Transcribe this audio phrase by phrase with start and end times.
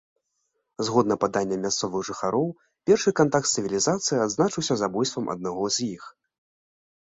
[0.87, 2.47] Згодна паданням мясцовых жыхароў,
[2.91, 6.13] першы кантакт з цывілізацыяй адзначыўся забойствам аднаго з іх.